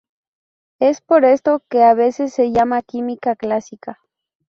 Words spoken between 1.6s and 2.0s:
que a